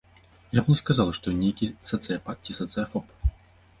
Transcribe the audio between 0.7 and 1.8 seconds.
не сказала, што ён нейкі